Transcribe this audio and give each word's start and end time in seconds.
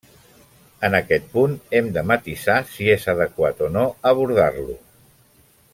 En 0.87 0.95
aquest 0.99 1.27
punt 1.33 1.53
hem 1.79 1.91
de 1.97 2.03
matisar 2.13 2.57
si 2.71 2.89
és 2.97 3.05
adequat 3.15 3.63
o 3.67 3.69
no 3.77 3.85
abordar-lo. 4.13 4.81